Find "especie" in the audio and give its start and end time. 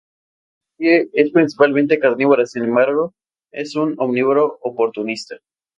0.95-1.11